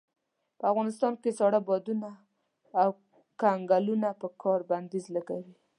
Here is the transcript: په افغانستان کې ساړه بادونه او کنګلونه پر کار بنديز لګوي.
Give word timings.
په 0.57 0.63
افغانستان 0.71 1.13
کې 1.21 1.29
ساړه 1.39 1.59
بادونه 1.67 2.09
او 2.81 2.89
کنګلونه 3.41 4.09
پر 4.19 4.29
کار 4.41 4.59
بنديز 4.69 5.05
لګوي. 5.15 5.53